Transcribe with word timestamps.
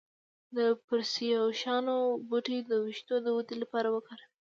د 0.55 0.57
پرسیاوشان 0.85 1.85
بوټی 2.27 2.59
د 2.69 2.71
ویښتو 2.83 3.15
د 3.21 3.27
ودې 3.37 3.55
لپاره 3.63 3.89
وکاروئ 3.95 4.27